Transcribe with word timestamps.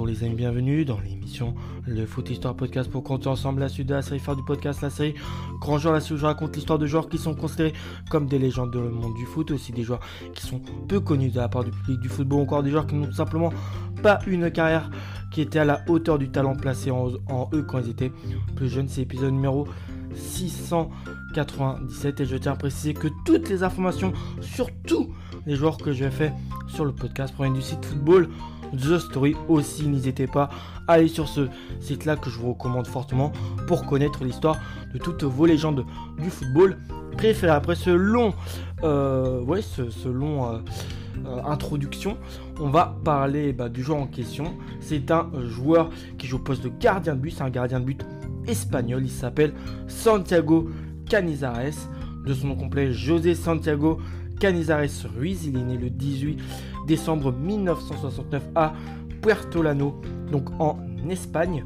Bonjour 0.00 0.18
les 0.18 0.24
amis, 0.24 0.34
bienvenue 0.34 0.86
dans 0.86 0.98
l'émission 0.98 1.54
Le 1.86 2.06
Foot 2.06 2.30
Histoire 2.30 2.56
Podcast 2.56 2.90
pour 2.90 3.02
compter 3.02 3.28
ensemble 3.28 3.60
la 3.60 3.68
suite 3.68 3.86
de 3.86 3.92
la 3.92 4.00
série 4.00 4.18
phare 4.18 4.34
du 4.34 4.42
podcast, 4.42 4.80
la 4.80 4.88
série 4.88 5.12
Grand 5.60 5.76
Joueur, 5.76 5.92
la 5.92 6.00
série 6.00 6.14
où 6.14 6.16
je 6.16 6.24
raconte 6.24 6.56
l'histoire 6.56 6.78
de 6.78 6.86
joueurs 6.86 7.10
qui 7.10 7.18
sont 7.18 7.34
considérés 7.34 7.74
comme 8.08 8.24
des 8.24 8.38
légendes 8.38 8.70
dans 8.70 8.80
le 8.80 8.88
monde 8.88 9.14
du 9.14 9.26
foot, 9.26 9.50
aussi 9.50 9.72
des 9.72 9.82
joueurs 9.82 10.00
qui 10.32 10.46
sont 10.46 10.62
peu 10.88 11.00
connus 11.00 11.28
de 11.28 11.36
la 11.36 11.50
part 11.50 11.64
du 11.64 11.70
public 11.70 12.00
du 12.00 12.08
football, 12.08 12.40
encore 12.40 12.62
des 12.62 12.70
joueurs 12.70 12.86
qui 12.86 12.94
n'ont 12.94 13.12
simplement 13.12 13.52
pas 14.02 14.20
une 14.26 14.50
carrière 14.50 14.90
qui 15.30 15.42
était 15.42 15.58
à 15.58 15.66
la 15.66 15.82
hauteur 15.86 16.18
du 16.18 16.30
talent 16.30 16.56
placé 16.56 16.90
en, 16.90 17.10
eux 17.52 17.62
quand 17.62 17.80
ils 17.80 17.90
étaient 17.90 18.12
plus 18.56 18.70
jeunes. 18.70 18.88
C'est 18.88 19.02
l'épisode 19.02 19.34
numéro 19.34 19.68
697 20.14 22.20
et 22.20 22.24
je 22.24 22.38
tiens 22.38 22.52
à 22.52 22.56
préciser 22.56 22.94
que 22.94 23.08
toutes 23.26 23.50
les 23.50 23.62
informations 23.62 24.14
sur 24.40 24.70
tous 24.86 25.10
les 25.44 25.56
joueurs 25.56 25.76
que 25.76 25.92
je 25.92 26.08
fait 26.08 26.32
sur 26.68 26.86
le 26.86 26.92
podcast 26.92 27.34
proviennent 27.34 27.52
du 27.52 27.60
site 27.60 27.84
football 27.84 28.30
The 28.76 28.98
Story 28.98 29.36
aussi. 29.48 29.86
N'hésitez 29.88 30.26
pas 30.26 30.50
à 30.86 30.94
aller 30.94 31.08
sur 31.08 31.28
ce 31.28 31.48
site-là 31.80 32.16
que 32.16 32.30
je 32.30 32.38
vous 32.38 32.52
recommande 32.52 32.86
fortement 32.86 33.32
pour 33.66 33.86
connaître 33.86 34.24
l'histoire 34.24 34.56
de 34.92 34.98
toutes 34.98 35.22
vos 35.24 35.46
légendes 35.46 35.84
du 36.18 36.30
football 36.30 36.76
préférées. 37.16 37.52
Après 37.52 37.74
ce 37.74 37.90
long, 37.90 38.34
euh, 38.82 39.40
ouais, 39.42 39.62
ce, 39.62 40.08
long 40.08 40.46
euh, 40.46 40.58
euh, 41.26 41.42
introduction, 41.44 42.16
on 42.60 42.68
va 42.68 42.96
parler 43.04 43.52
bah, 43.52 43.68
du 43.68 43.82
joueur 43.82 43.98
en 43.98 44.06
question. 44.06 44.56
C'est 44.80 45.10
un 45.10 45.30
joueur 45.48 45.90
qui 46.18 46.26
joue 46.26 46.36
au 46.36 46.40
poste 46.40 46.64
de 46.64 46.70
gardien 46.80 47.14
de 47.14 47.20
but. 47.20 47.32
C'est 47.36 47.42
un 47.42 47.50
gardien 47.50 47.80
de 47.80 47.84
but 47.84 48.04
espagnol. 48.46 49.02
Il 49.04 49.10
s'appelle 49.10 49.52
Santiago 49.86 50.70
Canizares. 51.08 51.88
De 52.26 52.34
son 52.34 52.48
nom 52.48 52.54
complet, 52.56 52.92
José 52.92 53.34
Santiago 53.34 53.98
Canizares 54.40 55.06
Ruiz. 55.16 55.46
Il 55.46 55.56
est 55.56 55.62
né 55.62 55.78
le 55.78 55.88
18 55.88 56.38
décembre 56.90 57.32
1969 57.32 58.48
à 58.56 58.72
Puerto 59.22 59.62
Lano, 59.62 60.00
donc 60.32 60.50
en 60.58 60.76
Espagne. 61.08 61.64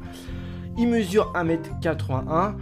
Il 0.77 0.87
mesure 0.87 1.33
1m81, 1.33 2.53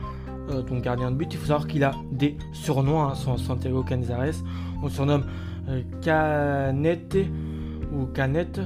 euh, 0.50 0.62
donc 0.62 0.82
gardien 0.82 1.12
de 1.12 1.18
but. 1.18 1.34
Il 1.34 1.40
faut 1.40 1.48
savoir 1.48 1.68
qu'il 1.68 1.84
a 1.84 1.92
des 2.10 2.38
surnoms, 2.54 3.04
hein, 3.04 3.16
Santiago 3.16 3.84
Canizares. 3.84 4.46
On 4.82 4.86
le 4.86 4.92
surnomme 4.92 5.26
euh, 5.68 5.82
Canete 6.02 7.18
ou 7.92 8.06
Canette, 8.06 8.62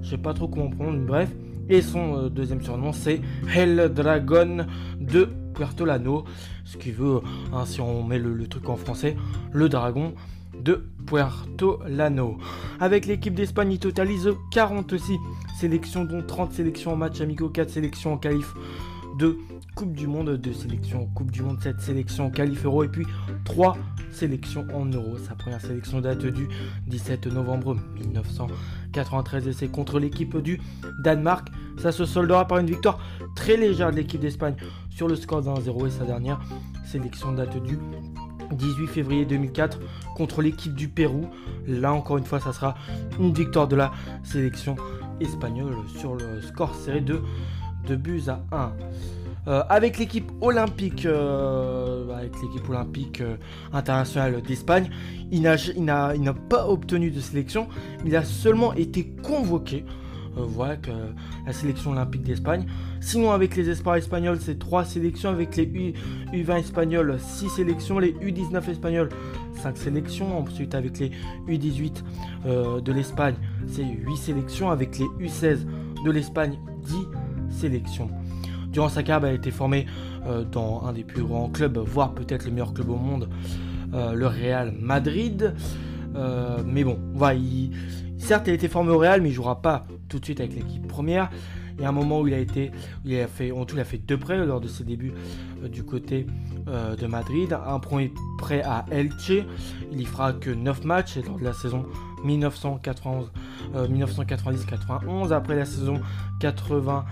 je 0.00 0.08
sais 0.08 0.18
pas 0.18 0.32
trop 0.32 0.48
comment 0.48 0.70
prononce, 0.70 1.00
bref. 1.00 1.30
Et 1.68 1.82
son 1.82 2.16
euh, 2.16 2.28
deuxième 2.30 2.62
surnom 2.62 2.94
c'est 2.94 3.20
El 3.54 3.92
Dragon 3.92 4.66
de 4.98 5.28
Puerto 5.52 5.84
Lano, 5.84 6.24
ce 6.64 6.78
qui 6.78 6.90
veut, 6.90 7.20
hein, 7.52 7.66
si 7.66 7.82
on 7.82 8.02
met 8.02 8.18
le 8.18 8.46
truc 8.46 8.66
en 8.70 8.76
français, 8.76 9.14
le 9.52 9.68
dragon 9.68 10.14
de 10.62 10.84
Puerto 11.06 11.80
Lano. 11.86 12.38
Avec 12.80 13.06
l'équipe 13.06 13.34
d'Espagne, 13.34 13.72
il 13.72 13.78
totalise 13.78 14.30
46 14.52 15.18
sélections, 15.58 16.04
dont 16.04 16.22
30 16.22 16.52
sélections 16.52 16.92
en 16.92 16.96
match 16.96 17.20
amicaux, 17.20 17.48
4 17.48 17.70
sélections 17.70 18.14
en 18.14 18.18
qualif 18.18 18.54
de 19.18 19.36
Coupe 19.74 19.94
du 19.94 20.06
Monde, 20.06 20.36
2 20.36 20.52
sélections 20.52 21.02
en 21.02 21.06
Coupe 21.06 21.30
du 21.30 21.42
Monde, 21.42 21.60
7 21.60 21.80
sélections 21.80 22.26
en 22.26 22.30
qualif 22.30 22.64
euro 22.64 22.84
et 22.84 22.88
puis 22.88 23.06
3 23.44 23.76
sélections 24.10 24.66
en 24.74 24.84
euro. 24.86 25.16
Sa 25.18 25.34
première 25.34 25.60
sélection 25.60 26.00
date 26.00 26.26
du 26.26 26.48
17 26.86 27.26
novembre 27.26 27.76
1993 28.00 29.48
et 29.48 29.52
c'est 29.52 29.68
contre 29.68 29.98
l'équipe 29.98 30.36
du 30.38 30.60
Danemark. 31.02 31.48
Ça 31.78 31.90
se 31.90 32.04
soldera 32.04 32.46
par 32.46 32.58
une 32.58 32.66
victoire 32.66 32.98
très 33.34 33.56
légère 33.56 33.90
de 33.90 33.96
l'équipe 33.96 34.20
d'Espagne 34.20 34.56
sur 34.90 35.08
le 35.08 35.16
score 35.16 35.42
d'un 35.42 35.58
0 35.58 35.86
et 35.86 35.90
sa 35.90 36.04
dernière 36.04 36.40
sélection 36.84 37.32
date 37.32 37.62
du 37.62 37.78
18 38.52 38.86
février 38.86 39.24
2004 39.24 39.80
contre 40.16 40.42
l'équipe 40.42 40.74
du 40.74 40.88
Pérou. 40.88 41.28
Là 41.66 41.92
encore 41.92 42.18
une 42.18 42.24
fois, 42.24 42.40
ça 42.40 42.52
sera 42.52 42.74
une 43.18 43.32
victoire 43.32 43.68
de 43.68 43.76
la 43.76 43.92
sélection 44.24 44.76
espagnole 45.20 45.76
sur 45.98 46.14
le 46.14 46.40
score 46.42 46.74
serré 46.74 47.00
de 47.00 47.22
2 47.86 47.96
buts 47.96 48.22
à 48.28 48.42
1. 48.52 48.72
Euh, 49.48 49.64
avec 49.68 49.98
l'équipe 49.98 50.30
olympique, 50.40 51.04
euh, 51.04 52.16
avec 52.16 52.32
l'équipe 52.40 52.68
olympique 52.68 53.20
euh, 53.20 53.36
internationale 53.72 54.40
d'Espagne, 54.40 54.88
il 55.32 55.42
n'a 55.42 56.34
pas 56.48 56.68
obtenu 56.68 57.10
de 57.10 57.18
sélection, 57.20 57.66
il 58.04 58.14
a 58.14 58.22
seulement 58.22 58.72
été 58.72 59.04
convoqué 59.04 59.84
voilà 60.36 60.76
que 60.76 60.90
la 61.46 61.52
sélection 61.52 61.92
olympique 61.92 62.22
d'Espagne. 62.22 62.66
Sinon 63.00 63.32
avec 63.32 63.56
les 63.56 63.68
espoirs 63.68 63.96
espagnols 63.96 64.38
c'est 64.40 64.58
3 64.58 64.84
sélections, 64.84 65.30
avec 65.30 65.56
les 65.56 65.64
U, 66.32 66.42
20 66.42 66.56
espagnols 66.56 67.18
6 67.18 67.48
sélections, 67.50 67.98
les 67.98 68.12
U19 68.12 68.70
espagnols 68.70 69.08
5 69.62 69.76
sélections, 69.76 70.38
ensuite 70.38 70.74
avec 70.74 70.98
les 70.98 71.10
U18 71.48 72.02
euh, 72.46 72.80
de 72.80 72.92
l'Espagne 72.92 73.34
c'est 73.66 73.84
8 73.84 74.16
sélections, 74.16 74.70
avec 74.70 74.98
les 74.98 75.06
U16 75.26 75.60
de 76.04 76.10
l'Espagne 76.10 76.58
10 76.84 76.94
sélections. 77.50 78.10
Durant 78.70 78.88
sa 78.88 79.02
carrière, 79.02 79.28
elle 79.28 79.34
a 79.34 79.38
été 79.38 79.50
formée 79.50 79.86
euh, 80.26 80.44
dans 80.44 80.84
un 80.86 80.92
des 80.94 81.04
plus 81.04 81.22
grands 81.22 81.50
clubs, 81.50 81.76
voire 81.78 82.14
peut-être 82.14 82.46
le 82.46 82.52
meilleur 82.52 82.72
club 82.72 82.90
au 82.90 82.96
monde, 82.96 83.28
le 83.92 84.26
Real 84.26 84.72
Madrid. 84.80 85.52
Mais 86.66 86.84
bon, 86.84 86.98
certes, 88.18 88.46
il 88.46 88.50
a 88.50 88.54
été 88.54 88.68
formé 88.68 88.90
au 88.90 88.98
Real, 88.98 89.20
mais 89.20 89.30
il 89.30 89.32
jouera 89.32 89.60
pas 89.60 89.86
tout 90.08 90.18
de 90.18 90.24
suite 90.24 90.40
avec 90.40 90.54
l'équipe 90.54 90.86
première. 90.86 91.30
Il 91.76 91.82
y 91.82 91.84
a 91.84 91.88
un 91.88 91.92
moment 91.92 92.20
où 92.20 92.28
il 92.28 92.34
a 92.34 92.38
été, 92.38 92.70
il 93.04 93.18
a 93.18 93.26
fait, 93.26 93.50
en 93.50 93.64
tout, 93.64 93.76
il 93.76 93.80
a 93.80 93.84
fait 93.84 93.98
deux 93.98 94.18
prêts 94.18 94.44
lors 94.44 94.60
de 94.60 94.68
ses 94.68 94.84
débuts 94.84 95.12
euh, 95.62 95.68
du 95.68 95.84
côté 95.84 96.26
euh, 96.68 96.94
de 96.96 97.06
Madrid. 97.06 97.56
Un 97.66 97.78
premier 97.78 98.12
prêt 98.38 98.62
à 98.62 98.84
Elche, 98.90 99.32
il 99.90 100.00
y 100.00 100.04
fera 100.04 100.32
que 100.32 100.50
9 100.50 100.84
matchs 100.84 101.18
lors 101.26 101.38
de 101.38 101.44
la 101.44 101.52
saison 101.52 101.84
1991, 102.24 103.32
1990-91. 103.74 105.32
Euh, 105.32 105.36
Après 105.36 105.56
la 105.56 105.64
saison 105.64 106.00
80, 106.40 107.04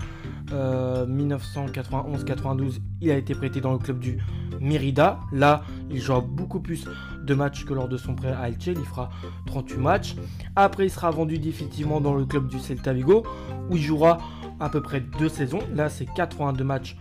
1991-92, 0.51 2.81
il 3.01 3.11
a 3.11 3.17
été 3.17 3.35
prêté 3.35 3.61
dans 3.61 3.73
le 3.73 3.79
club 3.79 3.99
du 3.99 4.19
Mérida. 4.61 5.21
Là, 5.33 5.63
il 5.91 6.01
jouera 6.01 6.21
beaucoup 6.21 6.61
plus 6.61 6.87
de 7.23 7.35
matchs 7.35 7.65
que 7.65 7.73
lors 7.73 7.89
de 7.89 7.97
son 7.97 8.15
prêt 8.15 8.33
à 8.33 8.49
Elche. 8.49 8.67
Il 8.67 8.85
fera 8.85 9.11
38 9.47 9.79
matchs. 9.79 10.17
Après, 10.57 10.87
il 10.87 10.91
sera 10.91 11.11
vendu 11.11 11.39
définitivement 11.39 12.01
dans 12.01 12.15
le 12.15 12.27
club 12.27 12.49
du 12.49 12.59
Celta 12.59 12.93
Vigo, 12.93 13.25
où 13.71 13.77
il 13.77 13.83
jouera 13.83 14.19
à 14.59 14.69
peu 14.69 14.83
près 14.83 15.01
deux 15.01 15.29
saisons. 15.29 15.61
Là, 15.75 15.89
c'est 15.89 16.07
82 16.07 16.65
matchs 16.65 16.97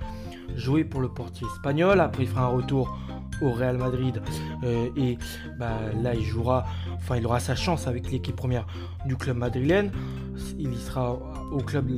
joués 0.55 0.83
pour 0.83 1.01
le 1.01 1.09
portier 1.09 1.47
espagnol. 1.55 1.99
Après, 1.99 2.23
il 2.23 2.29
fera 2.29 2.43
un 2.43 2.47
retour 2.47 2.97
au 3.41 3.51
Real 3.51 3.77
Madrid. 3.77 4.21
Euh, 4.63 4.89
et 4.95 5.17
bah, 5.57 5.77
là 6.01 6.13
il 6.13 6.23
jouera 6.23 6.65
enfin 6.95 7.17
il 7.17 7.25
aura 7.25 7.39
sa 7.39 7.55
chance 7.55 7.87
avec 7.87 8.11
l'équipe 8.11 8.35
première 8.35 8.65
du 9.05 9.15
club 9.15 9.37
madrilène. 9.37 9.91
Il 10.57 10.73
y 10.73 10.77
sera 10.77 11.17
au 11.51 11.57
club 11.57 11.89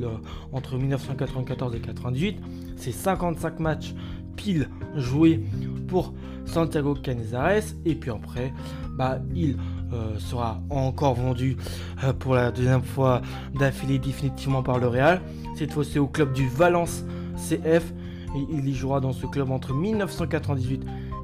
entre 0.52 0.76
1994 0.76 1.74
et 1.74 1.80
98 1.80 2.40
c'est 2.76 2.92
55 2.92 3.60
matchs 3.60 3.94
pile 4.36 4.68
joués 4.96 5.40
pour 5.88 6.12
Santiago 6.46 6.94
Canizares 6.94 7.62
et 7.84 7.94
puis 7.94 8.10
après 8.10 8.52
bah, 8.96 9.18
il 9.34 9.56
euh, 9.92 10.18
sera 10.18 10.60
encore 10.70 11.14
vendu 11.14 11.56
euh, 12.02 12.12
pour 12.12 12.34
la 12.34 12.50
deuxième 12.50 12.82
fois 12.82 13.22
d'affilée 13.54 13.98
définitivement 13.98 14.62
par 14.62 14.78
le 14.78 14.88
Real. 14.88 15.20
Cette 15.56 15.72
fois 15.72 15.84
c'est 15.84 15.98
au 15.98 16.08
club 16.08 16.32
du 16.32 16.48
Valence 16.48 17.04
CF 17.36 17.92
et 18.34 18.46
il 18.50 18.68
y 18.68 18.74
jouera 18.74 19.00
dans 19.00 19.12
ce 19.12 19.26
club 19.26 19.50
entre 19.50 19.74
1998 19.74 20.82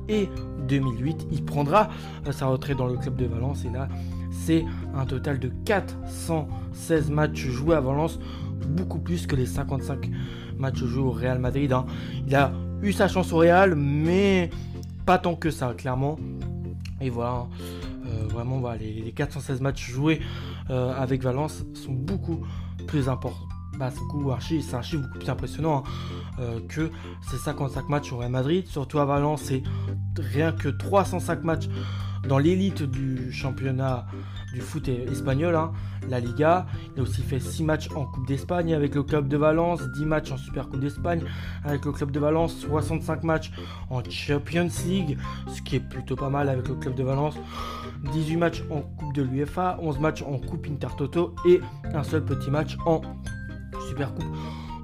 et 0.09 0.29
2008. 0.67 1.29
Il 1.31 1.45
prendra 1.45 1.89
euh, 2.27 2.33
sa 2.33 2.47
retraite 2.47 2.77
dans 2.77 2.87
le 2.87 2.97
club 2.97 3.17
de 3.17 3.27
Valence 3.27 3.65
et 3.65 3.71
là 3.71 3.89
c'est 4.31 4.65
un 4.95 5.05
total 5.05 5.39
de 5.39 5.51
416 5.65 7.11
matchs 7.11 7.47
joués 7.47 7.77
à 7.77 7.81
Valence, 7.81 8.19
beaucoup 8.69 8.99
plus 8.99 9.27
que 9.27 9.37
les 9.37 9.47
55 9.47 10.11
matchs 10.57 10.85
joués 10.85 11.03
au 11.03 11.11
Real 11.11 11.39
Madrid. 11.39 11.73
Hein. 11.73 11.87
Il 12.27 12.35
a 12.35 12.53
eu 12.83 12.93
sa 12.93 13.09
chance 13.09 13.33
au 13.33 13.39
Real, 13.39 13.75
mais 13.75 14.51
pas 15.05 15.19
tant 15.19 15.35
que 15.35 15.51
ça, 15.51 15.75
clairement. 15.77 16.19
Et 17.01 17.11
voilà, 17.11 17.31
hein. 17.31 17.49
euh, 18.07 18.27
vraiment, 18.29 18.63
les, 18.79 19.13
416 19.13 19.61
matchs 19.61 19.91
joués 19.91 20.21
euh, 20.71 20.93
avec 20.95 21.23
Valence 21.23 21.65
sont 21.75 21.93
beaucoup 21.93 22.41
plus 22.87 23.09
importants 23.09 23.48
bah, 23.79 23.91
c'est 23.91 24.75
un 24.75 24.83
chiffre 24.83 25.03
beaucoup 25.03 25.19
plus 25.19 25.31
impressionnant 25.31 25.85
hein, 25.87 25.91
euh, 26.41 26.61
que 26.69 26.91
ces 27.31 27.37
55 27.37 27.89
matchs 27.89 28.13
au 28.13 28.19
Real 28.19 28.31
Madrid. 28.31 28.67
Surtout 28.67 28.99
à 28.99 29.05
Valence, 29.05 29.43
c'est 29.45 29.63
rien 30.19 30.53
que 30.53 30.69
305 30.69 31.45
matchs 31.45 31.69
dans 32.27 32.39
l'élite 32.39 32.83
du 32.83 33.33
championnat 33.33 34.07
du 34.53 34.61
foot 34.61 34.89
espagnol, 34.89 35.55
hein, 35.55 35.73
la 36.09 36.21
Liga. 36.21 36.67
Il 36.95 37.01
a 37.01 37.03
aussi 37.03 37.23
fait 37.23 37.39
6 37.39 37.65
matchs 37.65 37.89
en 37.95 38.07
Coupe 38.07 38.27
d'Espagne 38.27 38.75
avec 38.75 38.95
le 38.95 39.03
club 39.03 39.29
de 39.29 39.37
Valence, 39.37 39.81
10 39.97 40.05
matchs 40.07 40.33
en 40.33 40.37
Super 40.37 40.69
Coupe 40.69 40.81
d'Espagne 40.81 41.23
avec 41.65 41.85
le 41.85 41.93
club 41.93 42.11
de 42.11 42.19
Valence, 42.19 42.59
65 42.59 43.23
matchs 43.25 43.53
en 43.91 44.03
Champions 44.09 44.69
League, 44.87 45.19
ce 45.47 45.63
qui 45.63 45.77
est 45.77 45.81
plutôt 45.89 46.17
pas 46.17 46.31
mal 46.31 46.49
avec 46.49 46.69
le 46.69 46.75
club 46.75 46.95
de 46.95 47.03
Valence, 47.03 47.37
18 48.13 48.37
matchs 48.37 48.65
en 48.71 48.81
Coupe 48.81 49.15
de 49.15 49.23
l'UEFA, 49.23 49.79
11 49.81 49.99
matchs 50.01 50.23
en 50.23 50.39
Coupe 50.39 50.67
Intertoto 50.67 51.35
et 51.47 51.61
un 51.95 52.03
seul 52.03 52.25
petit 52.25 52.51
match 52.51 52.77
en 52.87 53.01
Super 53.89 54.15
Coupe 54.15 54.37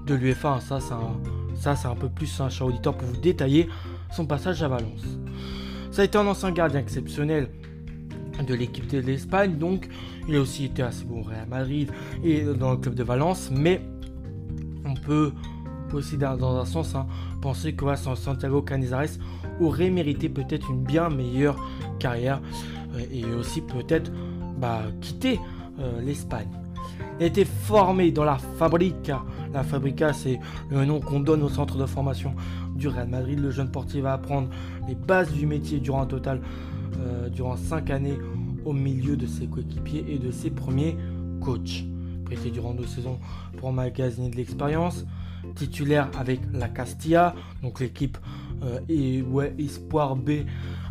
de 0.06 0.15
l'UEFA. 0.15 0.61
Ça, 0.61 0.81
c'est 0.81 0.95
un, 0.95 1.91
un 1.91 1.97
peu 1.97 2.09
plus 2.09 2.41
un 2.41 2.49
chat 2.49 2.65
auditeur 2.65 2.97
pour 2.97 3.09
vous 3.09 3.21
détailler 3.21 3.69
son 4.11 4.27
passage 4.27 4.62
à 4.62 4.69
Valence. 4.69 5.05
Ça 5.91 6.03
a 6.03 6.05
été 6.05 6.19
un 6.19 6.27
ancien 6.27 6.51
gardien 6.51 6.81
exceptionnel 6.81 7.49
de 8.47 8.55
l'équipe 8.55 8.89
de 8.89 8.99
l'Espagne, 8.99 9.56
donc 9.59 9.89
il 10.29 10.35
a 10.35 10.41
aussi 10.41 10.65
été 10.65 10.83
assez 10.83 11.05
bon 11.05 11.21
au 11.21 11.23
Real 11.23 11.47
Madrid 11.49 11.91
et 12.25 12.43
dans 12.43 12.73
le 12.73 12.79
club 12.79 12.95
de 12.95 13.05
Valence, 13.05 13.51
mais 13.53 13.81
on 14.85 14.95
peut 14.95 15.33
aussi 15.93 16.17
dans, 16.17 16.59
un 16.59 16.65
sens 16.65 16.97
hein, 16.97 17.07
penser 17.41 17.75
que 17.75 17.85
Santiago 17.95 18.62
Canizares 18.62 19.21
aurait 19.61 19.91
mérité 19.91 20.29
peut-être 20.29 20.69
une 20.71 20.83
bien 20.83 21.09
meilleure 21.09 21.57
carrière 22.00 22.41
et 23.12 23.25
aussi 23.25 23.61
peut-être 23.61 24.11
bah, 24.59 24.83
quitter 25.00 25.39
l'Espagne. 26.03 26.63
Été 27.20 27.44
formé 27.44 28.11
dans 28.11 28.25
la 28.25 28.38
Fabrica. 28.38 29.22
La 29.52 29.62
Fabrica, 29.62 30.12
c'est 30.12 30.40
le 30.69 30.84
nom 30.84 30.99
qu'on 30.99 31.20
donne 31.20 31.43
au 31.44 31.49
centre 31.49 31.78
de 31.78 31.87
formation 31.87 32.34
du 32.75 32.88
Real 32.88 33.08
Madrid. 33.08 33.38
Le 33.38 33.52
jeune 33.52 33.70
portier 33.70 34.00
va 34.00 34.14
apprendre 34.14 34.49
les 34.88 34.96
bases 34.96 35.32
du 35.32 35.46
métier 35.46 35.78
durant 35.78 36.02
un 36.02 36.06
total, 36.06 36.40
euh, 36.99 37.28
durant 37.28 37.56
5 37.56 37.90
années 37.90 38.19
au 38.64 38.72
milieu 38.72 39.16
de 39.16 39.26
ses 39.26 39.46
coéquipiers 39.46 40.05
et 40.08 40.19
de 40.19 40.32
ses 40.32 40.50
premiers 40.50 40.96
coachs. 41.40 41.84
Prêté 42.25 42.50
durant 42.50 42.75
deux 42.75 42.87
saisons 42.87 43.20
pour 43.58 43.69
emmagasiner 43.69 44.28
de 44.28 44.37
l'expérience. 44.37 45.05
Titulaire 45.55 46.11
avec 46.19 46.40
la 46.52 46.69
Castilla, 46.69 47.34
donc 47.62 47.78
l'équipe 47.78 48.19
euh, 48.64 48.81
et, 48.88 49.22
ouais, 49.22 49.55
Espoir 49.58 50.16
B 50.16 50.31
euh, 50.31 50.43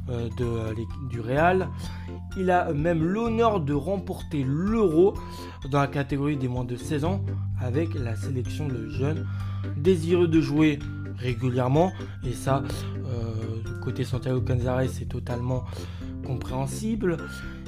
de, 0.07 0.75
du 1.09 1.19
Real. 1.19 1.69
Il 2.37 2.51
a 2.51 2.73
même 2.73 3.03
l'honneur 3.03 3.59
de 3.59 3.73
remporter 3.73 4.43
l'Euro 4.43 5.13
dans 5.69 5.79
la 5.79 5.87
catégorie 5.87 6.37
des 6.37 6.47
moins 6.47 6.65
de 6.65 6.75
16 6.75 7.05
ans 7.05 7.21
avec 7.61 7.93
la 7.93 8.15
sélection 8.15 8.67
de 8.67 8.89
jeunes 8.89 9.25
désireux 9.77 10.27
de 10.27 10.41
jouer 10.41 10.79
régulièrement 11.17 11.91
et 12.25 12.33
ça 12.33 12.63
euh, 13.05 13.79
côté 13.81 14.03
Santiago 14.03 14.41
Canzares 14.41 14.89
c'est 14.91 15.07
totalement 15.07 15.63
compréhensible. 16.25 17.17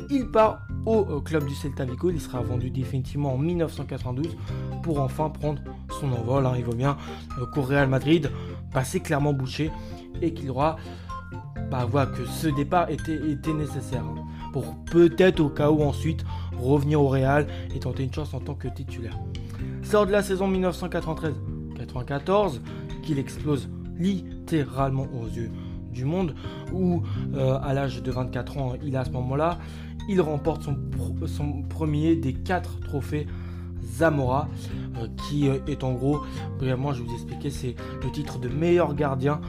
Il 0.09 0.27
part 0.27 0.59
au 0.85 1.19
club 1.21 1.45
du 1.47 1.55
Celta 1.55 1.83
Vigo, 1.83 2.11
il 2.11 2.21
sera 2.21 2.41
vendu 2.41 2.69
définitivement 2.69 3.33
en 3.33 3.37
1992 3.37 4.37
pour 4.83 4.99
enfin 4.99 5.29
prendre 5.29 5.61
son 5.99 6.11
envol. 6.11 6.45
Hein. 6.45 6.53
Il 6.57 6.63
vaut 6.63 6.75
bien 6.75 6.95
euh, 7.39 7.45
qu'au 7.47 7.63
Real 7.63 7.89
Madrid, 7.89 8.29
passer 8.71 8.99
clairement 8.99 9.33
bouché 9.33 9.71
et 10.21 10.33
qu'il 10.33 10.49
aura 10.51 10.77
bah, 11.75 11.85
voilà, 11.91 12.07
que 12.07 12.25
ce 12.25 12.47
départ 12.47 12.89
était, 12.89 13.19
nécessaire 13.53 14.05
pour 14.53 14.63
peut-être 14.85 15.41
au 15.41 15.49
cas 15.49 15.69
où 15.71 15.83
ensuite 15.83 16.23
revenir 16.57 17.01
au 17.01 17.09
Real 17.09 17.47
et 17.75 17.79
tenter 17.79 18.03
une 18.03 18.13
chance 18.13 18.33
en 18.33 18.39
tant 18.39 18.53
que 18.53 18.69
titulaire. 18.69 19.19
Sort 19.83 20.05
de 20.05 20.13
la 20.13 20.23
saison 20.23 20.49
1993-94 20.49 22.61
qu'il 23.03 23.19
explose 23.19 23.67
littéralement 23.97 25.05
aux 25.21 25.27
yeux 25.27 25.51
du 25.91 26.05
monde 26.05 26.33
où 26.71 27.03
euh, 27.33 27.59
à 27.61 27.73
l'âge 27.73 28.01
de 28.01 28.09
24 28.09 28.57
ans 28.57 28.75
il 28.81 28.95
a 28.95 29.01
à 29.01 29.05
ce 29.05 29.11
moment-là 29.11 29.59
il 30.07 30.21
remporte 30.21 30.63
son, 30.63 30.77
premier 31.63 32.15
des 32.15 32.31
quatre 32.33 32.79
trophées 32.79 33.27
Zamora 33.83 34.47
euh, 34.97 35.09
qui 35.27 35.49
euh, 35.49 35.57
est 35.67 35.83
en 35.83 35.91
gros 35.91 36.21
brièvement 36.57 36.93
je 36.93 37.03
vous 37.03 37.13
expliquer 37.13 37.49
c'est 37.49 37.75
le 38.01 38.09
titre 38.11 38.39
de 38.39 38.47
meilleur 38.47 38.95
gardien 38.95 39.41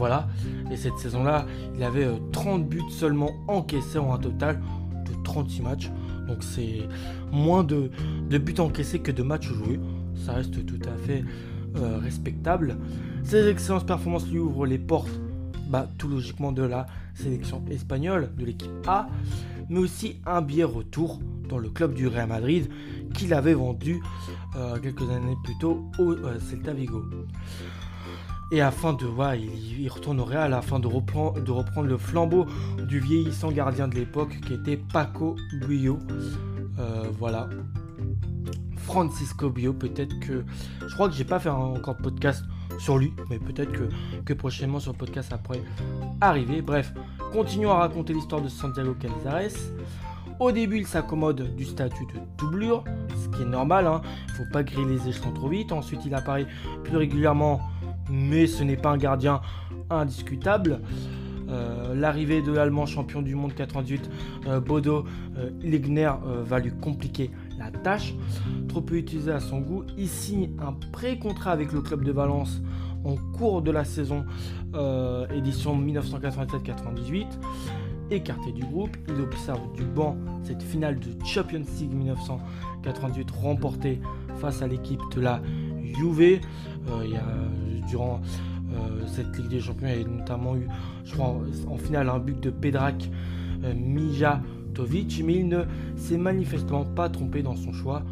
voilà. 0.00 0.28
Et 0.70 0.78
cette 0.78 0.96
saison-là, 0.96 1.44
il 1.76 1.82
avait 1.84 2.08
30 2.32 2.62
euh, 2.62 2.64
buts 2.64 2.80
seulement 2.88 3.32
encaissés 3.48 3.98
en 3.98 4.14
un 4.14 4.18
total 4.18 4.58
de 5.04 5.22
36 5.24 5.60
matchs. 5.60 5.90
Donc 6.26 6.38
c'est 6.42 6.88
moins 7.30 7.62
de, 7.64 7.90
buts 8.30 8.54
encaissés 8.58 9.00
que 9.00 9.12
de 9.12 9.22
matchs 9.22 9.48
joués. 9.52 9.78
Ça 10.24 10.32
reste 10.32 10.64
tout 10.64 10.80
à 10.88 10.96
fait 11.06 11.22
euh, 11.76 11.98
respectable. 11.98 12.78
Ces 13.24 13.46
excellentes 13.48 13.86
performances 13.86 14.26
lui 14.26 14.38
ouvrent 14.38 14.64
les 14.64 14.78
portes, 14.78 15.20
bah, 15.68 15.86
tout 15.98 16.08
logiquement 16.08 16.50
de 16.50 16.62
la 16.62 16.86
sélection 17.12 17.62
espagnole, 17.70 18.30
de 18.38 18.46
l'équipe 18.46 18.70
A, 18.86 19.06
mais 19.68 19.80
aussi 19.80 20.16
un 20.24 20.40
billet 20.40 20.64
retour 20.64 21.20
dans 21.46 21.58
le 21.58 21.68
club 21.68 21.92
du 21.92 22.08
Real 22.08 22.26
Madrid 22.26 22.70
qu'il 23.12 23.34
avait 23.34 23.52
vendu 23.52 24.00
euh, 24.56 24.78
quelques 24.78 25.10
années 25.10 25.36
plus 25.44 25.58
tôt 25.60 25.84
au 25.98 26.14
Celta 26.48 26.72
Vigo. 26.72 27.04
Et 28.52 28.60
afin 28.60 28.92
de 28.92 29.06
voir, 29.06 29.36
il, 29.36 29.88
retourne 29.88 30.20
au 30.20 30.24
Real 30.24 30.52
afin 30.54 30.80
de 30.80 30.86
reprendre, 30.88 31.40
de 31.40 31.52
reprendre 31.52 31.88
le 31.88 31.96
flambeau 31.96 32.46
du 32.88 32.98
vieillissant 32.98 33.52
gardien 33.52 33.86
de 33.86 33.94
l'époque 33.94 34.40
qui 34.46 34.54
était 34.54 34.76
Paco 34.76 35.36
Buyo. 35.60 35.98
Euh, 36.78 37.04
voilà. 37.18 37.48
Francisco 38.76 39.50
Buyo, 39.50 39.72
peut-être 39.72 40.18
que. 40.18 40.44
Je 40.86 40.94
crois 40.94 41.08
que 41.08 41.14
j'ai 41.14 41.24
pas 41.24 41.38
fait 41.38 41.48
encore 41.48 41.96
de 41.96 42.02
podcast 42.02 42.44
sur 42.80 42.98
lui, 42.98 43.12
mais 43.28 43.38
peut-être 43.38 43.70
que, 44.24 44.32
prochainement 44.32 44.80
sur 44.80 44.92
le 44.92 44.98
podcast 44.98 45.32
après 45.32 45.62
arriver. 46.20 46.60
Bref, 46.60 46.92
continuons 47.32 47.70
à 47.70 47.76
raconter 47.76 48.14
l'histoire 48.14 48.40
de 48.40 48.48
Santiago 48.48 48.94
Calizares. 48.94 49.60
Au 50.40 50.50
début, 50.50 50.78
il 50.78 50.86
s'accommode 50.86 51.54
du 51.54 51.66
statut 51.66 52.06
de 52.06 52.20
doublure, 52.38 52.82
ce 53.14 53.36
qui 53.36 53.42
est 53.42 53.46
normal, 53.46 53.84
il 53.84 53.88
hein. 53.88 54.02
ne 54.28 54.32
faut 54.32 54.50
pas 54.50 54.62
griller 54.62 54.86
les 54.86 55.08
échelons 55.08 55.32
trop 55.32 55.48
vite. 55.48 55.70
Ensuite, 55.70 56.00
il 56.06 56.14
apparaît 56.14 56.46
plus 56.82 56.96
régulièrement 56.96 57.60
mais 58.10 58.46
ce 58.46 58.62
n'est 58.62 58.76
pas 58.76 58.90
un 58.90 58.98
gardien 58.98 59.40
indiscutable. 59.88 60.80
Euh, 61.50 61.94
l'arrivée 61.94 62.42
de 62.42 62.52
l'Allemand 62.52 62.86
champion 62.86 63.22
du 63.22 63.34
monde 63.34 63.54
98, 63.54 64.10
euh, 64.46 64.60
Bodo 64.60 65.04
euh, 65.36 65.50
Ligner, 65.62 66.12
va 66.44 66.58
lui 66.60 66.70
compliquer 66.70 67.30
la 67.58 67.70
tâche. 67.70 68.14
Trop 68.68 68.80
peu 68.80 68.96
utilisé 68.96 69.32
à 69.32 69.40
son 69.40 69.60
goût, 69.60 69.84
il 69.98 70.08
signe 70.08 70.50
un 70.60 70.72
pré-contrat 70.92 71.52
avec 71.52 71.72
le 71.72 71.80
club 71.80 72.04
de 72.04 72.12
Valence 72.12 72.60
en 73.04 73.16
cours 73.36 73.62
de 73.62 73.70
la 73.70 73.84
saison 73.84 74.24
édition 75.34 75.76
1997-98. 75.80 77.26
Écarté 78.10 78.52
du 78.52 78.62
groupe, 78.64 78.96
il 79.08 79.20
observe 79.20 79.60
du 79.74 79.84
banc 79.84 80.16
cette 80.42 80.62
finale 80.62 80.98
de 80.98 81.08
Champions 81.24 81.62
League 81.80 81.92
1998 81.92 83.30
remportée 83.30 84.00
face 84.36 84.62
à 84.62 84.66
l'équipe 84.66 85.00
de 85.14 85.20
la 85.20 85.40
Juve. 85.82 86.40
Durant 87.90 88.20
euh, 88.72 89.06
cette 89.06 89.36
Ligue 89.36 89.48
des 89.48 89.60
Champions. 89.60 89.88
Il 89.88 90.06
a 90.06 90.08
notamment 90.08 90.56
eu, 90.56 90.66
je 91.04 91.14
crois, 91.14 91.36
en, 91.68 91.76
finale 91.76 92.08
un 92.08 92.18
but 92.18 92.40
de 92.40 92.50
Pedrak 92.50 93.10
euh, 93.64 93.74
Mijatovic, 93.74 95.22
mais 95.24 95.34
il 95.36 95.48
ne 95.48 95.64
s'est 95.96 96.16
manifestement 96.16 96.84
pas 96.84 97.08
trompé 97.08 97.42
dans 97.42 97.56
son 97.56 97.72
choix 97.72 98.02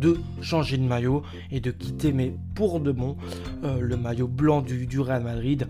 de 0.00 0.18
changer 0.42 0.76
de 0.76 0.82
maillot 0.82 1.22
et 1.50 1.60
de 1.60 1.70
quitter, 1.70 2.12
mais 2.12 2.34
pour 2.54 2.80
de 2.80 2.92
bon, 2.92 3.16
euh, 3.64 3.80
le 3.80 3.96
maillot 3.96 4.28
blanc 4.28 4.60
du, 4.60 4.86
du, 4.86 5.00
Real 5.00 5.22
Madrid. 5.22 5.66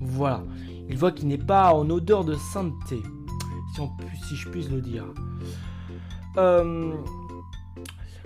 Voilà. 0.00 0.42
Il 0.88 0.98
voit 0.98 1.12
qu'il 1.12 1.28
n'est 1.28 1.38
pas 1.38 1.72
en 1.72 1.88
odeur 1.88 2.24
de 2.24 2.34
sainteté, 2.34 3.02
si, 3.74 3.82
si 4.28 4.36
je 4.36 4.48
puis 4.48 4.66
le 4.70 4.80
dire. 4.80 5.04
Euh, 6.36 6.92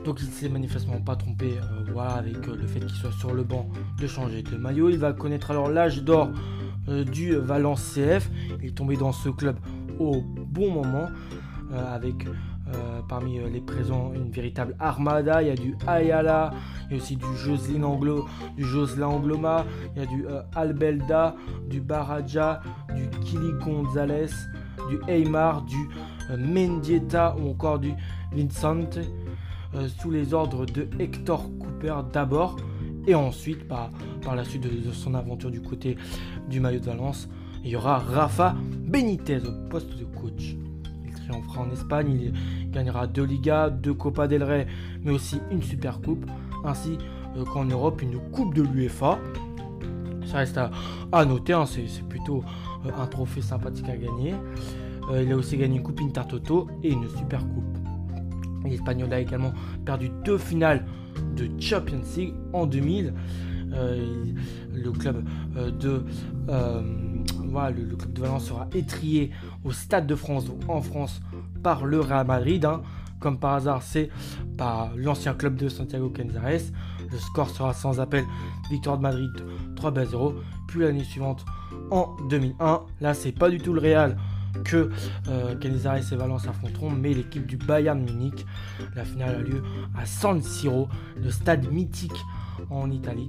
donc 0.04 0.20
il 0.20 0.28
s'est 0.28 0.48
manifestement 0.48 1.00
pas 1.00 1.16
trompé 1.16 1.58
euh, 1.58 1.98
avec 1.98 2.48
euh, 2.48 2.56
le 2.56 2.66
fait 2.66 2.80
qu'il 2.80 2.90
soit 2.90 3.12
sur 3.12 3.34
le 3.34 3.42
banc 3.42 3.68
de 4.00 4.06
changer 4.06 4.42
de 4.42 4.56
maillot. 4.56 4.90
Il 4.90 4.98
va 4.98 5.12
connaître 5.12 5.50
alors 5.50 5.68
l'âge 5.68 6.02
d'or 6.02 6.30
euh, 6.88 7.04
du 7.04 7.34
Valence 7.34 7.94
CF. 7.94 8.30
Il 8.60 8.68
est 8.68 8.76
tombé 8.76 8.96
dans 8.96 9.12
ce 9.12 9.28
club 9.28 9.56
au 9.98 10.22
bon 10.22 10.70
moment 10.70 11.08
avec 11.74 12.26
parmi 13.08 13.40
les 13.50 13.60
présents 13.60 14.12
une 14.14 14.30
véritable 14.30 14.76
armada. 14.78 15.42
Il 15.42 15.48
y 15.48 15.50
a 15.50 15.54
du 15.54 15.74
Ayala, 15.86 16.52
il 16.88 16.96
y 16.96 17.00
a 17.00 17.02
aussi 17.02 17.16
du 17.16 17.24
Jocelyn 17.36 17.82
Anglo, 17.82 18.26
du 18.56 18.64
Jocelyn 18.64 19.08
Angloma, 19.08 19.64
il 19.96 20.02
y 20.02 20.04
a 20.04 20.06
du 20.06 20.24
Albelda, 20.54 21.34
du 21.68 21.80
Baraja, 21.80 22.60
du 22.94 23.08
Kili 23.20 23.52
Gonzalez, 23.64 24.30
du 24.88 25.00
Eymar, 25.08 25.62
du 25.62 25.88
Mendieta 26.38 27.34
ou 27.38 27.50
encore 27.50 27.80
du 27.80 27.92
Vincente. 28.32 28.98
Euh, 29.74 29.86
sous 30.00 30.10
les 30.10 30.32
ordres 30.32 30.64
de 30.64 30.88
Hector 30.98 31.44
Cooper 31.58 31.96
d'abord 32.10 32.56
et 33.06 33.14
ensuite 33.14 33.68
par 33.68 33.90
la 34.34 34.42
suite 34.42 34.62
de, 34.62 34.92
son 34.92 35.14
aventure 35.14 35.50
du 35.50 35.60
côté 35.60 35.98
du 36.48 36.58
maillot 36.58 36.80
de 36.80 36.86
Valence 36.86 37.28
il 37.62 37.70
y 37.72 37.76
aura 37.76 37.98
Rafa 37.98 38.56
Benitez 38.86 39.40
au 39.46 39.68
poste 39.68 39.94
de 39.98 40.04
coach. 40.04 40.56
Il 41.04 41.12
triomphera 41.12 41.60
en 41.60 41.70
Espagne 41.70 42.18
il 42.18 42.70
gagnera 42.70 43.06
deux 43.06 43.24
Ligas 43.24 43.68
deux 43.68 43.92
Copa 43.92 44.26
del 44.26 44.42
Rey 44.42 44.66
mais 45.02 45.12
aussi 45.12 45.38
une 45.50 45.62
Super 45.62 46.00
Coupe 46.00 46.24
ainsi 46.64 46.96
euh, 47.36 47.44
qu'en 47.44 47.66
Europe 47.66 48.00
une 48.00 48.18
Coupe 48.30 48.54
de 48.54 48.62
l'UEFA. 48.62 49.18
Ça 50.24 50.38
reste 50.38 50.58
à, 51.12 51.24
noter 51.26 51.52
hein, 51.52 51.66
c'est 51.66 52.08
plutôt 52.08 52.42
euh, 52.86 52.90
un 52.98 53.06
trophée 53.06 53.42
sympathique 53.42 53.88
à 53.90 53.96
gagner. 53.98 54.34
Il 55.10 55.32
a 55.32 55.36
aussi 55.36 55.56
gagné 55.56 55.76
une 55.76 55.82
Coupe 55.82 56.00
Intertoto 56.02 56.68
et 56.82 56.92
une 56.92 57.08
Super 57.08 57.40
Coupe 57.40 57.77
L'Espagnol 58.68 59.12
a 59.12 59.20
également 59.20 59.52
perdu 59.84 60.10
deux 60.24 60.38
finales 60.38 60.84
de 61.36 61.48
Champions 61.60 62.02
League 62.16 62.34
en 62.52 62.66
2000. 62.66 63.14
Euh, 63.74 64.32
le 64.72 64.92
club 64.92 65.28
euh, 65.56 65.70
de 65.70 66.04
euh, 66.48 66.82
le, 66.82 67.96
club 67.96 68.12
de 68.12 68.20
Valence 68.20 68.46
sera 68.46 68.66
étrié 68.74 69.30
au 69.64 69.72
Stade 69.72 70.06
de 70.06 70.14
France, 70.14 70.46
en 70.68 70.80
France, 70.80 71.20
par 71.62 71.84
le 71.84 72.00
Real 72.00 72.26
Madrid. 72.26 72.64
Hein. 72.64 72.82
Comme 73.20 73.38
par 73.38 73.54
hasard, 73.54 73.82
c'est 73.82 74.10
par 74.56 74.90
l'ancien 74.96 75.34
club 75.34 75.56
de 75.56 75.68
Santiago 75.68 76.08
Canizares. 76.08 76.72
Le 77.10 77.18
score 77.18 77.50
sera 77.50 77.74
sans 77.74 78.00
appel 78.00 78.24
victoire 78.70 78.96
de 78.96 79.02
Madrid 79.02 79.30
3 79.76 79.92
0. 80.04 80.34
Puis 80.68 80.80
l'année 80.80 81.04
suivante, 81.04 81.44
en 81.90 82.14
2001, 82.28 82.82
là 83.00 83.14
c'est 83.14 83.32
pas 83.32 83.50
du 83.50 83.58
tout 83.58 83.72
le 83.72 83.80
Real 83.80 84.16
que 84.64 84.90
euh, 85.28 85.54
et 85.60 86.16
Valence 86.16 86.46
affronteront, 86.46 86.90
mais 86.90 87.14
l'équipe 87.14 87.46
du 87.46 87.56
Bayern 87.56 88.00
Munich. 88.00 88.46
La 88.94 89.04
finale 89.04 89.36
a 89.36 89.38
lieu 89.38 89.62
à 89.96 90.06
San 90.06 90.42
Siro, 90.42 90.88
le 91.22 91.30
stade 91.30 91.70
mythique 91.70 92.24
en 92.70 92.90
Italie. 92.90 93.28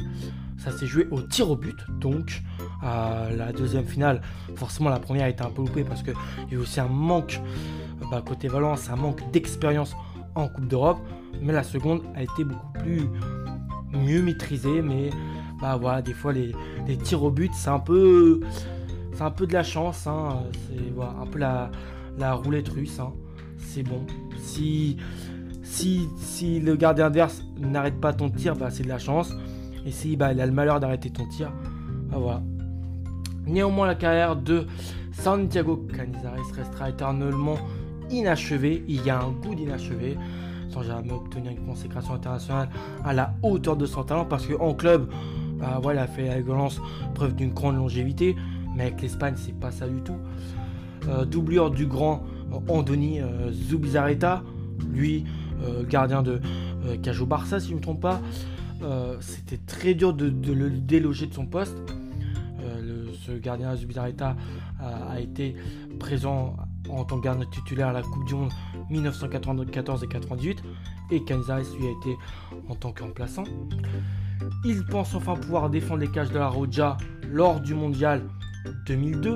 Ça 0.58 0.72
s'est 0.72 0.88
joué 0.88 1.08
au 1.12 1.22
tir 1.22 1.50
au 1.50 1.56
but, 1.56 1.78
donc 2.00 2.44
à 2.82 3.28
la 3.36 3.52
deuxième 3.54 3.86
finale, 3.86 4.22
forcément 4.56 4.90
la 4.90 5.00
première 5.00 5.26
a 5.26 5.30
été 5.30 5.44
un 5.44 5.50
peu 5.50 5.62
loupée 5.62 5.84
parce 5.84 6.04
qu'il 6.04 6.14
y 6.50 6.54
a 6.54 6.58
eu 6.58 6.58
aussi 6.58 6.80
un 6.80 6.88
manque, 6.88 7.42
bah, 8.12 8.22
côté 8.26 8.48
Valence, 8.48 8.90
un 8.90 8.96
manque 8.96 9.30
d'expérience 9.32 9.96
en 10.36 10.48
Coupe 10.48 10.68
d'Europe, 10.68 11.00
mais 11.42 11.54
la 11.54 11.64
seconde 11.64 12.02
a 12.16 12.24
été 12.24 12.44
beaucoup 12.44 12.74
plus 12.74 13.04
mieux 13.94 14.22
maîtrisée, 14.22 14.82
mais 14.82 15.10
bah 15.62 15.78
voilà, 15.78 16.02
des 16.02 16.14
fois 16.14 16.34
les, 16.34 16.54
tirs 17.04 17.24
au 17.24 17.32
but, 17.32 17.52
c'est 17.54 17.70
un 17.70 17.80
peu 17.80 18.42
c'est 19.14 19.22
un 19.22 19.32
peu 19.32 19.48
de 19.48 19.54
la 19.54 19.64
chance, 19.64 20.08
hein. 20.08 20.44
c'est 20.68 21.02
un 21.02 21.26
peu 21.26 21.40
la, 21.40 21.72
la 22.18 22.34
roulette 22.34 22.70
russe, 22.70 23.00
hein. 23.00 23.14
c'est 23.58 23.84
bon. 23.84 24.06
Si, 24.42 24.98
si, 25.64 26.08
si 26.18 26.60
le 26.60 26.76
gardien 26.76 27.06
adverse 27.08 27.44
n'arrête 27.58 28.00
pas 28.00 28.14
ton 28.14 28.30
tir, 28.30 28.56
bah, 28.56 28.70
c'est 28.70 28.84
de 28.84 28.90
la 28.90 29.00
chance. 29.00 29.34
Et 29.86 29.92
si 29.92 30.16
bah, 30.16 30.34
il 30.34 30.42
a 30.42 30.46
le 30.46 30.52
malheur 30.52 30.80
d'arrêter 30.80 31.10
ton 31.10 31.26
tir, 31.28 31.52
bah 32.10 32.18
voilà. 32.20 32.42
Néanmoins, 33.46 33.88
la 33.88 33.96
carrière 33.96 34.36
de 34.36 34.68
Santiago 35.12 35.88
Canizares 35.96 36.36
restera 36.56 36.90
éternellement 36.90 37.58
inachevée. 38.10 38.84
Il 38.88 39.04
y 39.06 39.10
a 39.10 39.20
un 39.20 39.32
goût 39.32 39.56
d'inachevé 39.56 40.18
sans 40.70 40.84
jamais 40.84 41.12
obtenir 41.12 41.52
une 41.52 41.66
consécration 41.66 42.14
internationale 42.14 42.70
à 43.04 43.14
la 43.14 43.34
hauteur 43.42 43.76
de 43.76 43.86
son 43.86 44.04
talent 44.04 44.26
parce 44.26 44.46
qu'en 44.46 44.74
club, 44.74 45.10
bah, 45.60 45.80
voilà, 45.82 46.08
fait 46.08 46.30
avec 46.30 46.46
violence 46.46 46.80
preuve 47.16 47.36
d'une 47.36 47.52
grande 47.52 47.76
longévité, 47.76 48.36
mais 48.80 48.86
avec 48.86 49.02
l'Espagne, 49.02 49.34
c'est 49.36 49.54
pas 49.54 49.72
ça 49.72 49.88
du 49.88 50.02
tout. 50.02 50.16
Euh, 51.08 51.26
doublure 51.26 51.70
du 51.70 51.86
grand 51.86 52.24
Andoni 52.70 53.20
euh, 53.20 53.52
Zubizarreta, 53.52 54.42
lui, 54.90 55.26
euh, 55.62 55.84
gardien 55.86 56.24
de 56.24 56.40
Cajo 57.04 57.26
Barça, 57.26 57.60
si 57.60 57.68
je 57.68 57.74
ne 57.74 57.78
me 57.78 57.84
trompe 57.84 58.02
pas. 58.02 58.22
C'était 59.20 59.58
très 59.58 59.94
dur 59.94 60.14
de, 60.14 60.28
le 60.54 60.70
déloger 60.70 61.28
de 61.28 61.34
son 61.34 61.46
poste. 61.46 61.78
ce 63.26 63.34
gardien 63.34 63.76
Zubizarreta 63.76 64.38
a 64.80 65.20
été 65.20 65.56
présent 66.00 66.56
en 66.90 67.04
tant 67.04 67.18
que 67.18 67.26
gardien 67.26 67.46
titulaire 67.52 67.90
à 67.90 67.94
la 67.94 68.02
Coupe 68.02 68.26
du 68.26 68.36
Monde 68.36 68.52
1994 68.90 70.06
et 70.06 70.08
98 70.08 70.64
et 71.12 71.24
Canizares 71.26 71.60
lui 71.78 71.88
a 71.88 71.92
été 71.92 72.16
en 72.70 72.76
tant 72.76 72.94
qu'emplaçant. 72.94 73.44
Il 74.64 74.86
pense 74.86 75.14
enfin 75.14 75.36
pouvoir 75.36 75.70
défendre 75.70 76.00
les 76.00 76.10
cages 76.10 76.30
de 76.30 76.40
la 76.40 76.48
Roja 76.48 76.96
lors 77.30 77.60
du 77.60 77.74
mondial 77.74 78.22
2002 78.86 79.30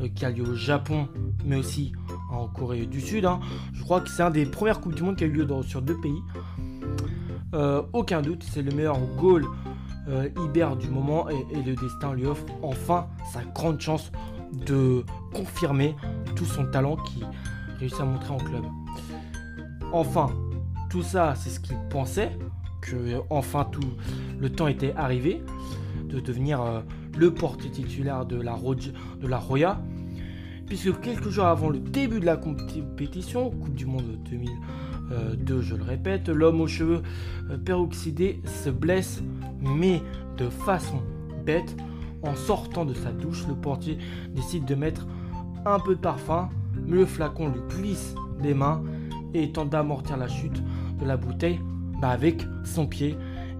euh, 0.00 0.08
qui 0.14 0.24
a 0.24 0.30
lieu 0.30 0.44
au 0.44 0.54
Japon 0.54 1.08
mais 1.44 1.56
aussi 1.56 1.92
en 2.30 2.48
Corée 2.48 2.86
du 2.86 3.00
Sud. 3.00 3.24
Hein. 3.24 3.40
Je 3.72 3.82
crois 3.82 4.00
que 4.00 4.08
c'est 4.08 4.22
un 4.22 4.30
des 4.30 4.46
premières 4.46 4.80
Coupes 4.80 4.94
du 4.94 5.02
Monde 5.02 5.16
qui 5.16 5.24
a 5.24 5.26
eu 5.26 5.32
lieu 5.32 5.46
sur 5.62 5.82
deux 5.82 6.00
pays. 6.00 6.22
Euh, 7.54 7.82
aucun 7.92 8.22
doute, 8.22 8.44
c'est 8.48 8.62
le 8.62 8.72
meilleur 8.72 8.98
goal 9.18 9.44
euh, 10.08 10.28
du 10.76 10.88
moment 10.88 11.28
et, 11.28 11.62
le 11.62 11.74
destin 11.74 12.14
lui 12.14 12.26
offre 12.26 12.44
enfin 12.62 13.08
sa 13.32 13.42
grande 13.44 13.80
chance 13.80 14.10
de 14.66 15.04
confirmer 15.34 15.94
tout 16.34 16.44
son 16.44 16.64
talent 16.66 16.96
qu'il 16.96 17.26
réussit 17.78 18.00
à 18.00 18.04
montrer 18.04 18.32
en 18.32 18.38
club. 18.38 18.64
Enfin, 19.92 20.30
tout 20.90 21.02
ça, 21.02 21.34
c'est 21.36 21.50
ce 21.50 21.60
qu'il 21.60 21.76
pensait, 21.90 22.32
que 22.80 23.20
enfin 23.30 23.66
tout 23.70 23.80
le 24.40 24.50
temps 24.50 24.66
était 24.66 24.94
arrivé 24.96 25.42
de 26.08 26.20
devenir 26.20 26.82
le 27.16 27.32
porte 27.32 27.70
titulaire 27.70 28.26
de 28.26 28.36
la, 28.36 28.56
la 29.22 29.38
Roya, 29.38 29.80
puisque 30.66 31.00
quelques 31.00 31.28
jours 31.28 31.44
avant 31.44 31.68
le 31.68 31.78
début 31.78 32.20
de 32.20 32.26
la 32.26 32.36
compétition, 32.36 33.50
Coupe 33.50 33.74
du 33.74 33.86
Monde 33.86 34.18
2002, 34.30 35.60
je 35.60 35.74
le 35.74 35.82
répète, 35.82 36.28
l'homme 36.28 36.60
aux 36.60 36.66
cheveux 36.66 37.02
euh, 37.50 37.58
peroxydés 37.58 38.40
se 38.44 38.70
blesse, 38.70 39.22
mais 39.60 40.00
de 40.36 40.48
façon 40.48 41.02
bête. 41.44 41.76
En 42.22 42.36
sortant 42.36 42.84
de 42.84 42.94
sa 42.94 43.10
douche, 43.10 43.46
le 43.48 43.54
portier 43.54 43.98
décide 44.30 44.64
de 44.64 44.76
mettre 44.76 45.06
un 45.66 45.80
peu 45.80 45.96
de 45.96 46.00
parfum, 46.00 46.48
mais 46.86 46.96
le 46.96 47.06
flacon 47.06 47.48
lui 47.48 47.60
glisse 47.68 48.14
des 48.40 48.54
mains 48.54 48.82
et 49.34 49.50
tente 49.50 49.70
d'amortir 49.70 50.16
la 50.16 50.28
chute 50.28 50.62
de 51.00 51.04
la 51.06 51.16
bouteille 51.16 51.60
bah, 52.00 52.10
avec 52.10 52.46
son 52.64 52.86
pied. 52.86 53.16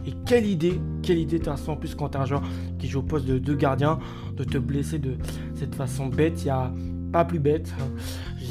Et 0.06 0.12
quelle 0.26 0.46
idée, 0.46 0.80
quelle 1.02 1.18
idée 1.18 1.38
de 1.38 1.44
toute 1.44 1.68
en 1.68 1.76
plus 1.76 1.94
quand 1.94 2.10
t'es 2.10 2.18
un 2.18 2.24
joueur 2.24 2.42
qui 2.78 2.88
joue 2.88 3.00
au 3.00 3.02
poste 3.02 3.26
de, 3.26 3.38
deux 3.38 3.54
gardien, 3.54 3.98
de 4.36 4.44
te 4.44 4.58
blesser 4.58 4.98
de 4.98 5.16
cette 5.54 5.74
façon 5.74 6.06
bête, 6.06 6.42
il 6.42 6.44
n'y 6.44 6.50
a 6.50 6.72
pas 7.12 7.24
plus 7.24 7.38
bête. 7.38 7.72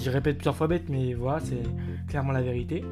Je 0.04 0.10
répète 0.10 0.38
plusieurs 0.38 0.56
fois 0.56 0.68
bête, 0.68 0.90
mais 0.90 1.14
voilà, 1.14 1.40
c'est 1.40 1.64
clairement 2.08 2.32
la 2.32 2.42
vérité. 2.42 2.84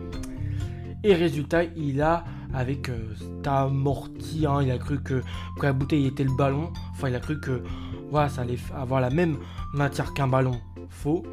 Et 1.03 1.13
résultat, 1.13 1.63
il 1.63 2.01
a, 2.01 2.25
avec 2.53 2.89
euh, 2.89 3.15
amorti, 3.45 4.45
hein, 4.45 4.61
il 4.61 4.69
a 4.69 4.77
cru 4.77 5.01
que, 5.01 5.21
que, 5.57 5.65
la 5.65 5.71
bouteille 5.71 6.07
était 6.07 6.25
le 6.25 6.35
ballon. 6.35 6.71
Enfin, 6.91 7.09
il 7.09 7.15
a 7.15 7.19
cru 7.19 7.39
que 7.39 7.63
voilà, 8.11 8.27
ça 8.27 8.41
allait 8.41 8.57
avoir 8.75 8.99
la 8.99 9.09
même 9.09 9.37
matière 9.73 10.13
qu'un 10.13 10.27
ballon. 10.27 10.59
Faux. 10.89 11.23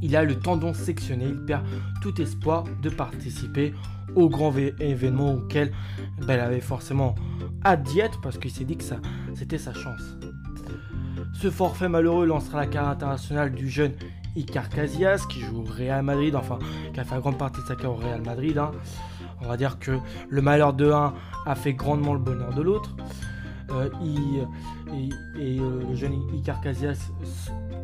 Il 0.00 0.16
a 0.16 0.22
le 0.22 0.38
tendon 0.38 0.72
sectionné, 0.72 1.26
il 1.26 1.44
perd 1.44 1.64
tout 2.00 2.20
espoir 2.20 2.64
de 2.82 2.88
participer 2.88 3.74
au 4.14 4.28
grand 4.28 4.54
événement 4.80 5.34
auquel 5.34 5.72
ben, 6.18 6.34
il 6.34 6.40
avait 6.40 6.60
forcément 6.60 7.14
hâte 7.64 7.82
d'y 7.82 8.00
être 8.00 8.20
parce 8.20 8.38
qu'il 8.38 8.50
s'est 8.50 8.64
dit 8.64 8.76
que 8.76 8.84
ça, 8.84 8.96
c'était 9.34 9.58
sa 9.58 9.72
chance. 9.72 10.16
Ce 11.34 11.50
forfait 11.50 11.88
malheureux 11.88 12.26
lancera 12.26 12.58
la 12.58 12.66
carrière 12.66 12.90
internationale 12.90 13.52
du 13.52 13.68
jeune 13.68 13.92
Icar 14.36 14.68
Casillas 14.68 15.26
qui 15.28 15.40
joue 15.40 15.60
au 15.60 15.64
Real 15.64 16.02
Madrid, 16.02 16.34
enfin 16.34 16.58
qui 16.92 17.00
a 17.00 17.04
fait 17.04 17.14
la 17.14 17.20
grande 17.20 17.38
partie 17.38 17.60
de 17.60 17.66
sa 17.66 17.74
carrière 17.74 17.92
au 17.92 17.96
Real 17.96 18.22
Madrid. 18.22 18.58
Hein. 18.58 18.72
On 19.40 19.48
va 19.48 19.56
dire 19.56 19.78
que 19.78 19.98
le 20.28 20.42
malheur 20.42 20.72
de 20.72 20.90
un 20.90 21.14
a 21.46 21.54
fait 21.54 21.74
grandement 21.74 22.14
le 22.14 22.20
bonheur 22.20 22.54
de 22.54 22.62
l'autre. 22.62 22.96
Euh, 23.70 23.88
et, 24.04 25.50
euh, 25.50 25.82
le 25.88 25.94
jeune 25.94 26.12
Icar 26.34 26.60
Casillas 26.60 27.10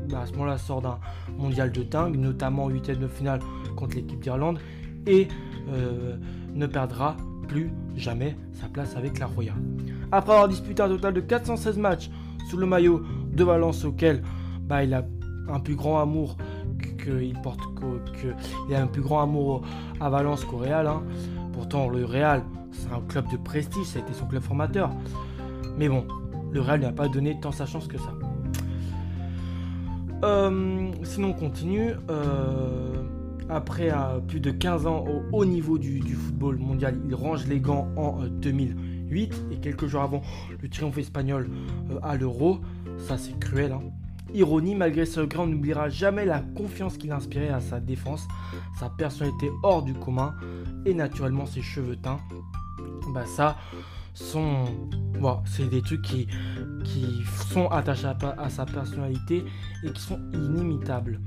bah, 0.09 0.21
à 0.23 0.27
ce 0.27 0.33
moment-là 0.33 0.59
sort 0.59 0.83
d'un 0.83 0.99
mondial 1.37 1.73
de 1.73 1.83
dingue, 1.83 2.17
notamment 2.17 2.65
en 2.65 2.69
8 2.69 2.91
de 2.99 3.09
finale 3.09 3.41
contre 3.77 3.97
l'équipe 3.97 4.21
d'Irlande, 4.21 4.59
et 5.07 5.29
euh, 5.73 6.17
ne 6.55 6.67
perdra 6.67 7.17
plus 7.51 7.73
jamais 7.97 8.37
sa 8.53 8.69
place 8.69 8.97
avec 8.97 9.19
la 9.19 9.27
Roya. 9.27 9.55
Après 10.13 10.33
avoir 10.33 10.49
disputé 10.49 10.83
un 10.83 10.89
total 10.89 11.15
de 11.15 11.21
416 11.21 11.79
matchs 11.79 12.09
sous 12.49 12.57
le 12.57 12.65
maillot 12.65 13.03
de 13.33 13.43
Valence 13.43 13.85
auquel 13.85 14.23
bah, 14.63 14.85
il 14.85 14.95
a 14.95 15.05
un 15.49 15.59
plus 15.59 15.75
grand 15.75 16.01
amour 16.01 16.37
qu'il 17.03 17.35
porte 17.43 17.61
que, 17.75 18.73
a 18.73 18.81
un 18.81 18.87
plus 18.87 19.03
grand 19.03 19.23
amour 19.23 19.63
à 20.01 20.09
Valence 20.09 20.45
qu'au 20.45 20.59
Real. 20.59 20.87
Hein. 20.87 21.03
Pourtant 21.53 21.89
le 21.89 22.05
Real 22.05 22.45
c'est 22.71 22.93
un 22.93 23.01
club 23.01 23.29
de 23.33 23.37
prestige, 23.37 23.85
ça 23.85 23.99
a 23.99 24.03
été 24.03 24.13
son 24.13 24.27
club 24.27 24.43
formateur. 24.43 24.91
Mais 25.77 25.89
bon, 25.89 26.07
le 26.53 26.61
Real 26.61 26.81
n'a 26.81 26.93
pas 26.93 27.09
donné 27.09 27.39
tant 27.41 27.51
sa 27.51 27.67
chance 27.67 27.89
que 27.89 27.99
ça. 27.99 28.15
Euh, 30.25 30.93
sinon 31.03 31.31
on 31.31 31.33
continue. 31.33 31.95
Euh, 32.11 33.03
après 33.51 33.93
plus 34.29 34.41
de 34.41 34.51
15 34.51 34.87
ans 34.87 35.05
au 35.07 35.23
haut 35.33 35.45
niveau 35.45 35.79
du, 35.79 36.01
football 36.15 36.59
mondial, 36.59 36.99
il 37.07 37.15
range 37.15 37.47
les 37.47 37.61
gants 37.61 37.89
en 37.97 38.25
2008 38.27 39.33
euh, 39.33 39.55
et 39.55 39.57
quelques 39.59 39.87
jours 39.87 40.03
avant 40.03 40.23
le 40.61 40.69
triomphe 40.69 40.99
espagnol 40.99 41.51
à 42.03 42.17
l'Euro. 42.17 42.61
Ça 42.99 43.19
c'est 43.19 43.39
cruel. 43.39 43.73
Hein. 43.73 43.83
Ironie, 44.33 44.77
malgré 44.77 45.07
ce 45.07 45.21
grand, 45.21 45.45
on 45.45 45.49
n'oubliera 45.49 45.89
jamais 45.89 46.25
la 46.25 46.41
confiance 46.41 46.97
qu'il 46.97 47.11
inspirait 47.11 47.49
à 47.49 47.61
sa 47.61 47.81
défense, 47.81 48.29
sa 48.79 48.89
personnalité 48.89 49.51
hors 49.65 49.83
du 49.83 49.95
commun 49.95 50.35
et 50.87 50.95
naturellement 50.95 51.47
ses 51.47 51.63
cheveux 51.63 51.97
teints. 51.97 52.21
Bah 53.13 53.25
ça, 53.27 53.57
sont. 54.15 54.65
c'est 55.45 55.69
des 55.69 55.83
trucs 55.83 56.03
qui, 56.03 56.27
qui 56.85 57.23
sont 57.53 57.69
attachés 57.69 58.07
à, 58.07 58.51
sa 58.51 58.65
personnalité 58.65 59.45
et 59.85 59.91
qui 59.91 60.01
sont 60.01 60.21
inimitables. 60.33 61.21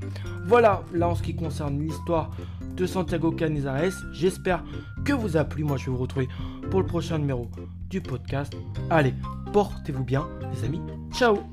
Voilà, 0.45 0.83
là 0.93 1.09
en 1.09 1.15
ce 1.15 1.23
qui 1.23 1.35
concerne 1.35 1.79
l'histoire 1.79 2.31
de 2.75 2.85
Santiago 2.85 3.31
Canizares, 3.31 4.03
j'espère 4.13 4.63
que 5.05 5.13
vous 5.13 5.37
a 5.37 5.43
plu. 5.43 5.63
Moi, 5.63 5.77
je 5.77 5.85
vais 5.85 5.91
vous 5.91 5.97
retrouver 5.97 6.27
pour 6.69 6.81
le 6.81 6.87
prochain 6.87 7.17
numéro 7.17 7.49
du 7.89 8.01
podcast. 8.01 8.53
Allez, 8.89 9.13
portez-vous 9.51 10.03
bien, 10.03 10.27
les 10.53 10.65
amis. 10.65 10.81
Ciao 11.11 11.52